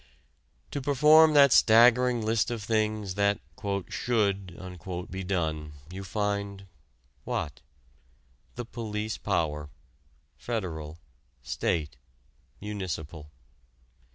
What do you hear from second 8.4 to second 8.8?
the